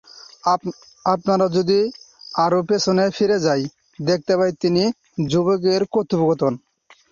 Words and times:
আমরা 1.05 1.45
যদি 1.57 1.79
আরও 2.35 2.59
পেছনে 2.69 3.03
ফিরে 3.15 3.37
যাই, 3.45 3.63
দেখতে 3.99 4.33
পাই 4.39 4.51
তিন 4.61 4.75
যুবকের 5.31 5.81
কথোপকথন। 5.93 6.53